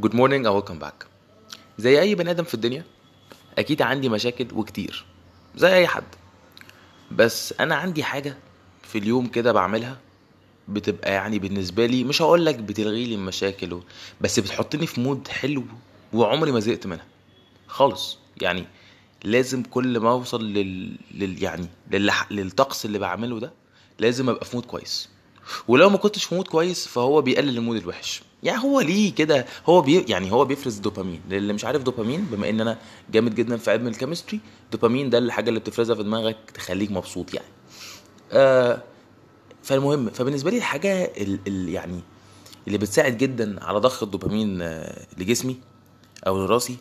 [0.00, 1.06] good morning أو welcome back
[1.78, 2.84] زي أي بني آدم في الدنيا
[3.58, 5.04] أكيد عندي مشاكل وكتير
[5.56, 6.04] زي أي حد.
[7.12, 8.36] بس أنا عندي حاجة
[8.82, 9.98] في اليوم كده بعملها
[10.68, 13.80] بتبقى يعني بالنسبة لي مش هقول لك بتلغي لي المشاكل.
[14.20, 15.64] بس بتحطني في mood حلو
[16.12, 17.06] وعمري ما زهقت منها.
[17.66, 18.66] خالص يعني
[19.24, 21.42] لازم كل ما أوصل لل, لل...
[21.42, 22.10] يعني لل...
[22.30, 23.52] للطقس اللي بعمله ده
[23.98, 25.08] لازم أبقى في mood كويس.
[25.68, 28.22] ولو ما كنتش في mood كويس فهو بيقلل ال mood الوحش.
[28.42, 31.20] يعني هو ليه كده؟ هو بي يعني هو بيفرز دوبامين.
[31.28, 32.78] للي مش عارف دوبامين بما إن أنا
[33.10, 34.40] جامد جدا في علم ال chemistry
[34.72, 37.48] دوبامين ده الحاجة اللي بتفرزها في دماغك تخليك مبسوط يعني.
[38.32, 38.82] آه
[39.62, 42.00] فالمهم فبالنسبة لي الحاجة ال ال يعني
[42.66, 45.56] اللي بتساعد جدا على ضخ الدوبامين آه لجسمي
[46.26, 46.76] أو لراسي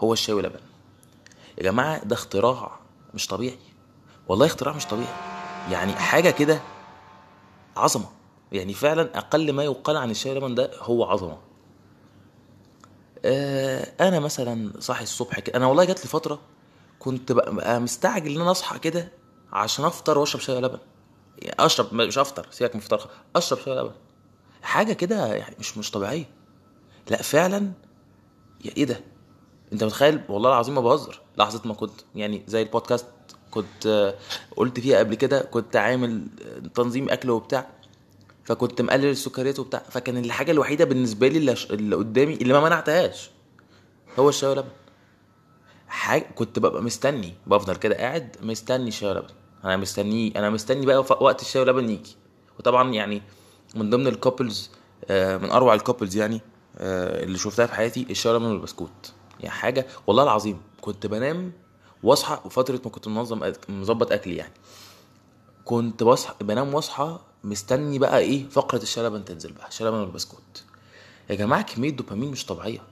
[0.00, 0.60] هو الشاي واللبن.
[1.58, 2.80] يا جماعة ده اختراع
[3.14, 3.58] مش طبيعي.
[4.28, 5.14] والله اختراع مش طبيعي.
[5.70, 6.60] يعني حاجة كده
[7.76, 8.06] عظمة.
[8.52, 11.38] يعني فعلا أقل ما يقال عن الشاي واللبن ده هو عظمة.
[13.24, 16.40] آه أنا مثلا صاحي الصبح كده أنا والله جات لي فترة
[16.98, 19.12] كنت بقى مستعجل إن أنا أصحى كده
[19.52, 20.78] عشان أفطر وأشرب شاي ولبن
[21.38, 23.92] يعني أشرب مش أفطر سيبك من الفطار أشرب شاي ولبن
[24.62, 26.28] حاجة كده يعني مش مش طبيعية.
[27.10, 27.72] لا فعلا
[28.64, 29.00] يا إيه ده؟
[29.72, 31.20] أنت متخيل؟ والله العظيم ما بهزر.
[31.38, 33.06] لحظة ما كنت يعني زي البودكاست
[33.50, 34.14] كنت
[34.56, 36.26] قلت فيها قبل كده كنت عامل
[36.74, 37.70] تنظيم أكل وبتاع.
[38.44, 43.30] فكنت مقلل السكريات وبتاع فكان الحاجة الوحيدة بالنسبة لي اللي, قدامي اللي ما منعتهاش
[44.18, 44.68] هو الشاي ولبن.
[45.88, 49.28] حاجة كنت ببقى مستني بفضل كده قاعد مستني شاي ولبن.
[49.64, 52.16] أنا مستنيه أنا مستني بقى وقت الشاي ولبن يجي.
[52.58, 53.22] وطبعا يعني
[53.74, 54.70] من ضمن ال couples
[55.10, 56.40] من أروع ال couples يعني
[56.76, 59.12] اللي شفتها في حياتي الشاي ولبن والبسكوت.
[59.40, 61.52] يعني حاجة والله العظيم كنت بنام
[62.02, 64.52] واصحى فتره ما كنت منظم مظبط أكلي يعني.
[65.64, 70.64] كنت بصحى بنام واصحى مستني بقى إيه فقرة الشاي لبن تنزل بقى الشاي لبن والبسكوت.
[71.30, 72.82] يا جماعة كمية دوبامين مش طبيعية.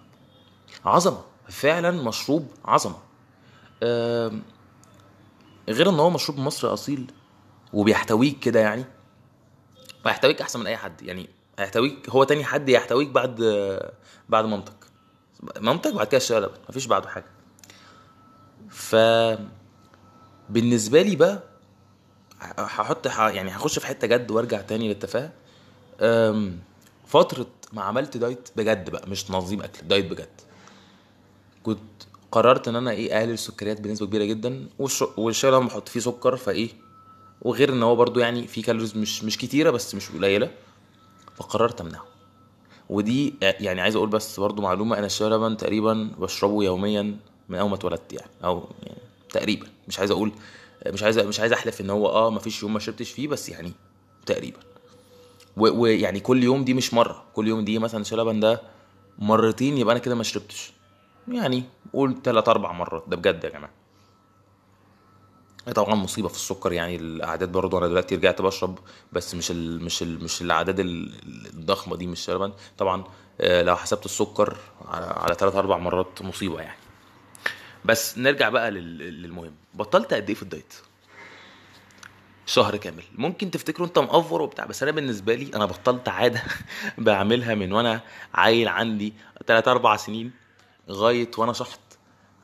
[0.84, 2.98] عظمة فعلا مشروب عظمة.
[5.68, 7.12] غير إن هو مشروب مصري أصيل
[7.72, 8.84] وبيحتويك كده يعني.
[10.06, 11.28] ويحتويك أحسن من أي حد يعني.
[11.58, 13.36] هيحتويك هو تاني حد يحتويك بعد
[14.28, 14.86] بعد مامتك.
[15.60, 17.30] مامتك بعد كده الشاي لبن مفيش بعده حاجة.
[18.70, 18.96] ف
[20.48, 21.42] بالنسبة لي بقى
[22.40, 25.32] هحط يعني هخش في حتة جد وارجع تاني للتفاهة.
[27.06, 30.28] فترة ما عملت دايت بجد بقى مش تنظيم أكل دايت بجد.
[31.62, 31.78] كنت
[32.32, 34.68] قررت إن أنا إيه أقلل السكريات بنسبة كبيرة جدا
[35.16, 36.68] والشاي لما بحط فيه سكر فإيه
[37.42, 40.50] وغير إن هو برضو يعني فيه كالوريز مش مش كتيرة بس مش قليلة
[41.36, 42.04] فقررت أمنعه.
[42.88, 47.16] ودي يعني عايز أقول بس برضو معلومة أنا الشاي لبن تقريبا بشربه يوميا
[47.48, 48.98] من أول ما اتولدت يعني أو يعني
[49.30, 50.32] تقريبا مش عايز أقول
[50.92, 53.72] مش عايز مش عايز أحلف إن هو آه مفيش يوم ما شربتش فيه بس يعني
[54.26, 54.58] تقريبا.
[55.56, 57.24] ويعني كل يوم دي مش مرة.
[57.34, 58.62] كل يوم دي مثلا الشاي لبن ده
[59.18, 60.72] مرتين يبقى أنا كده ما شربتش.
[61.28, 61.62] يعني
[61.92, 63.04] قول تلات أربع مرات.
[63.08, 63.70] ده بجد يا جماعة.
[65.74, 66.72] طبعا مصيبة في السكر.
[66.72, 68.78] يعني الأعداد برضه أنا دلوقتي رجعت بشرب
[69.12, 73.04] بس مش ال مش ال مش الأعداد الضخمة دي مش لبن طبعا
[73.40, 74.56] لو حسبت السكر
[74.88, 76.76] على ثلاث أربع مرات مصيبة يعني.
[77.88, 79.54] بس نرجع بقى للمهم.
[79.74, 80.74] بطلت قد إيه في الدايت؟
[82.46, 83.02] شهر كامل.
[83.14, 86.42] ممكن تفتكروا انت مقفر وبتاع بس أنا بالنسبة لي أنا بطلت عادة
[86.98, 88.00] بعملها من وأنا
[88.34, 89.14] عيل عندي
[89.46, 90.32] 3 4 سنين
[90.88, 91.80] لغاية وأنا شحط.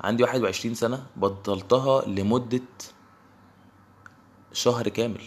[0.00, 2.60] عندي 21 سنة بطلتها لمدة
[4.52, 5.24] شهر كامل.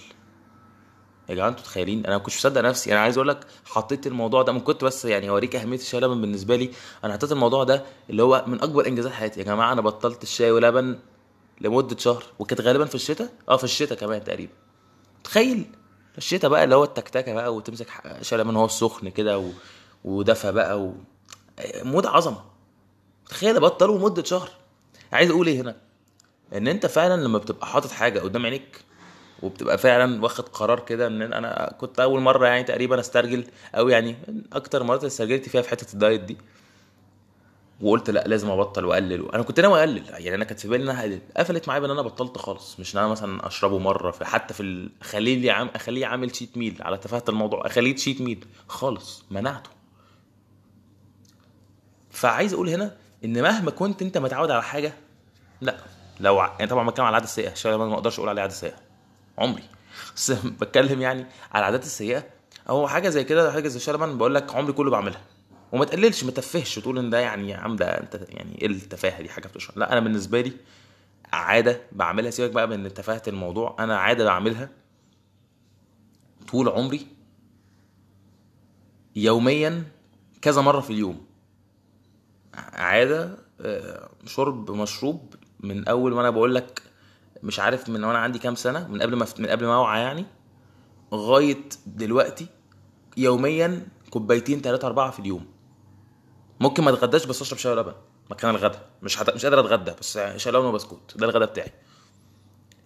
[1.29, 2.91] يا جماعة أنتوا متخيلين؟ أنا ما كنتش مصدق نفسي.
[2.91, 6.21] أنا عايز أقول لك حطيت الموضوع ده من كنت بس يعني اوريك أهمية الشاي لبن
[6.21, 6.71] بالنسبة لي.
[7.03, 9.39] أنا حطيت الموضوع ده اللي هو من أكبر إنجازات حياتي.
[9.39, 10.99] يا جماعة أنا بطلت الشاي ولبن
[11.61, 13.29] لمدة شهر وكانت غالبا في الشتاء.
[13.49, 14.53] آه في الشتاء كمان تقريبا.
[15.23, 15.65] تخيل!
[16.17, 17.87] الشتاء بقى اللي هو التكتكة بقى وتمسك
[18.21, 19.49] شاي لبن هو السخن كده و...
[20.03, 20.93] ودفى بقى و...
[21.83, 22.43] mood عظمة.
[23.29, 24.49] تخيل بطلوا مدة شهر.
[25.13, 25.75] عايز أقول إيه هنا؟
[26.53, 28.81] إن أنت فعلا لما بتبقى حاطط حاجة قدام عينيك
[29.43, 34.15] وبتبقى فعلا واخد قرار كده إن أنا كنت أول مرة يعني تقريبا أسترجل أو يعني
[34.53, 36.37] أكتر مرات استرجلت فيها في حتة ال diet دي.
[37.81, 39.31] وقلت لأ لازم أبطل وأقلل.
[39.31, 40.03] أنا كنت ناوي أقلل.
[40.09, 42.79] يعني أنا كانت في بالي إن أنا قفلت معايا بإن أنا بطلت خالص.
[42.79, 44.89] مش إن أنا مثلا أشربه مرة في حتى في ال...
[45.01, 47.65] أخليه لي عام أخليه عامل cheat meal على تفاهة الموضوع.
[47.65, 49.23] أخليه cheat meal خالص.
[49.31, 49.69] منعته.
[52.11, 52.95] فعايز أقول هنا
[53.25, 54.93] إن مهما كنت أنت متعود على حاجة
[55.61, 55.77] لأ.
[56.19, 57.51] لو يعني طبعا بتكلم على العادة السيئة.
[57.51, 58.86] الشاي ما أقدرش أقول عليه عادة سيئة.
[59.37, 59.63] عمري.
[60.15, 60.31] بس
[60.61, 62.23] بتكلم يعني على العادات السيئة.
[62.67, 65.21] هو حاجة زي كده حاجة زي شلبن بقول لك عمري كله بعملها.
[65.71, 69.21] وما تقللش ما تفهش وتقول إن ده يعني يا عم ده أنت يعني إيه التفاهة
[69.21, 69.77] دي حاجة بتشرب.
[69.79, 70.51] لا أنا بالنسبة لي
[71.33, 72.31] عادة بعملها.
[72.31, 73.75] سيبك بقى من تفاهة الموضوع.
[73.79, 74.69] أنا عادة بعملها
[76.51, 77.07] طول عمري
[79.15, 79.83] يوميا
[80.41, 81.25] كذا مرة في اليوم.
[82.73, 86.81] عادة آه، شرب مشروب من أول وأنا بقول لك
[87.43, 90.25] مش عارف من وأنا عندي كام سنة من قبل ما من قبل ما اوعى يعني
[91.11, 92.47] لغايه دلوقتي
[93.17, 95.45] يوميا كوبايتين ثلاثة أربعة في اليوم.
[96.59, 97.93] ممكن ما اتغداش بس اشرب شاي ولبن.
[98.31, 98.85] مكان الغدا.
[99.01, 99.29] مش حت...
[99.35, 101.17] مش قادر اتغدى بس شاي لبن وبسكوت.
[101.17, 101.71] ده الغدا بتاعي.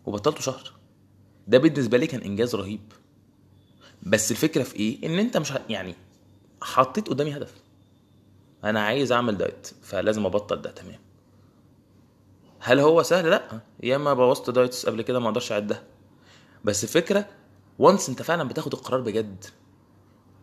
[0.05, 0.71] وبطلته شهر.
[1.47, 2.93] ده بالنسبة لي كان إنجاز رهيب.
[4.03, 5.61] بس الفكرة في إيه؟ إن أنت مش ه...
[5.69, 5.95] يعني
[6.61, 7.53] حطيت قدامي هدف.
[8.63, 10.71] أنا عايز أعمل diet فلازم أبطل ده.
[10.71, 10.99] تمام.
[12.63, 13.61] هل هو سهل؟ لا.
[13.83, 15.83] ياما بوظت diets قبل كده ما أقدرش أعدها.
[16.63, 17.25] بس الفكرة
[17.79, 19.45] و once أنت فعلا بتاخد القرار بجد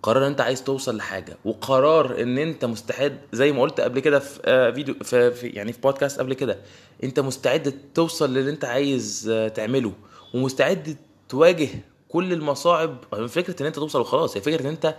[0.03, 4.19] قرار إن أنت عايز توصل لحاجة وقرار إن أنت مستعد زي ما قلت قبل كده
[4.19, 6.59] في آه، فيديو في, في يعني في بودكاست قبل كده
[7.05, 9.93] أنت مستعد توصل للي أنت عايز آه، تعمله
[10.35, 10.97] ومستعد
[11.29, 11.69] تواجه
[12.09, 12.97] كل المصاعب.
[13.29, 14.97] فكرة إن أنت توصل وخلاص هي فكرة إن أنت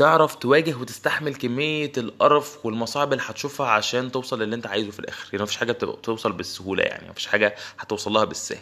[0.00, 5.28] تعرف تواجه وتستحمل كمية القرف والمصاعب اللي هتشوفها عشان توصل للي انت عايزه في الآخر.
[5.32, 8.58] يعني مفيش حاجة بتوصل بالسهوله يعني مفيش حاجة هتوصل لها بالسهل.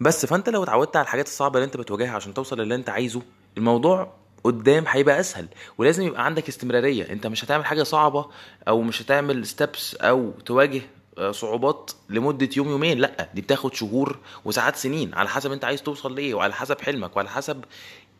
[0.00, 3.22] بس فانت لو اتعودت على الحاجات الصعبة اللي انت بتواجهها عشان توصل للي انت عايزه
[3.56, 4.12] الموضوع
[4.44, 5.48] قدام هيبقى أسهل.
[5.78, 7.12] ولازم يبقى عندك استمرارية.
[7.12, 8.26] انت مش هتعمل حاجة صعبة
[8.68, 10.82] أو مش هتعمل ستبس أو تواجه
[11.18, 12.98] آه، صعوبات لمدة يوم يومين.
[12.98, 15.14] لأ دي بتاخد شهور وساعات سنين.
[15.14, 17.64] على حسب انت عايز توصل لإيه وعلى حسب حلمك وعلى حسب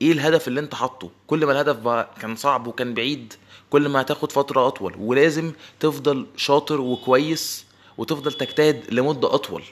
[0.02, 3.34] إيه الهدف اللي أنت حاطه؟ كل ما الهدف كان صعب وكان بعيد
[3.70, 4.94] كل ما هتاخد فترة أطول.
[4.98, 7.64] ولازم تفضل شاطر وكويس
[7.98, 9.62] وتفضل تجتهد لمدة أطول.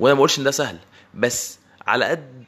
[0.00, 0.78] وأنا ما بقولش إن ده سهل
[1.14, 2.44] بس على قد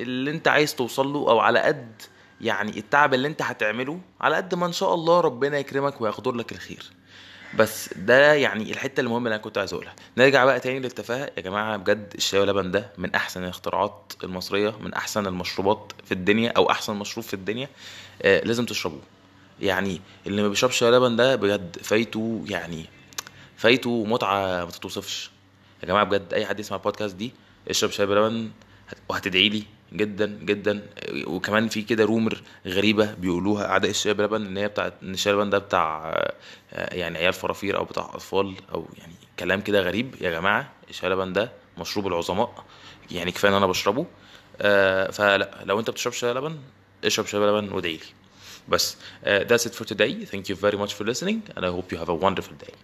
[0.00, 2.02] اللي أنت عايز توصل له أو على قد
[2.40, 6.52] يعني التعب اللي أنت هتعمله على قد ما إن شاء الله ربنا يكرمك ويقدر لك
[6.52, 6.90] الخير.
[7.54, 9.94] بس ده يعني الحتة المهمة اللي أنا كنت عايز أقولها.
[10.18, 11.30] نرجع بقى تاني للتفاهة.
[11.36, 16.50] يا جماعة بجد الشاي واللبن ده من أحسن الاختراعات المصرية من أحسن المشروبات في الدنيا
[16.56, 17.68] أو أحسن مشروب في الدنيا
[18.22, 19.02] آه لازم تشربوه.
[19.60, 22.84] يعني اللي ما بيشربش شاي ولبن ده بجد فايته يعني
[23.56, 25.30] فايته متعة ما تتوصفش.
[25.82, 27.32] يا جماعة بجد أي حد يسمع البودكاست دي
[27.70, 28.50] اشرب شاي بلبن
[29.08, 29.62] وهتدعي لي
[29.96, 30.86] جدا جدا.
[31.26, 35.58] وكمان في كده رومر غريبة بيقولوها أعداء الشاي بلبن إن هي بتاعت إن الشاي ده
[35.58, 36.10] بتاع
[36.72, 40.14] آه، يعني عيال فرافير أو بتاع أطفال أو يعني كلام كده غريب.
[40.20, 42.64] يا جماعة الشاي بلبن ده مشروب العظماء.
[43.10, 44.06] يعني كفاية إن أنا بشربه.
[44.60, 46.58] آه، فلا لو أنت بتشرب شاي لبن
[47.04, 48.00] اشرب شاي بلبن وادعي لي
[48.68, 50.26] بس uh, that's it for today.
[50.32, 51.38] Thank you very much for listening.
[51.56, 52.74] And I hope you have a wonderful day.